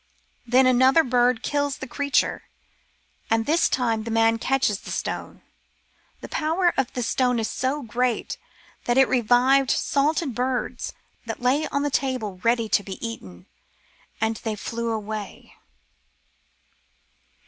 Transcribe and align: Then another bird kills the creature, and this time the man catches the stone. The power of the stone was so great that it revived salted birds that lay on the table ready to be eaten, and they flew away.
Then 0.47 0.65
another 0.65 1.03
bird 1.03 1.43
kills 1.43 1.77
the 1.77 1.85
creature, 1.85 2.45
and 3.29 3.45
this 3.45 3.69
time 3.69 4.01
the 4.03 4.09
man 4.09 4.39
catches 4.39 4.79
the 4.79 4.89
stone. 4.89 5.43
The 6.21 6.27
power 6.27 6.73
of 6.75 6.91
the 6.93 7.03
stone 7.03 7.37
was 7.37 7.47
so 7.51 7.83
great 7.83 8.39
that 8.85 8.97
it 8.97 9.07
revived 9.07 9.69
salted 9.69 10.33
birds 10.33 10.93
that 11.27 11.39
lay 11.39 11.67
on 11.67 11.83
the 11.83 11.91
table 11.91 12.39
ready 12.41 12.67
to 12.67 12.81
be 12.81 12.97
eaten, 13.07 13.45
and 14.19 14.37
they 14.37 14.55
flew 14.55 14.89
away. 14.89 15.53